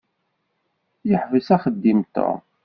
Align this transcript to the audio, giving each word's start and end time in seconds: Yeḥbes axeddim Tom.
Yeḥbes 1.09 1.47
axeddim 1.55 1.99
Tom. 2.15 2.39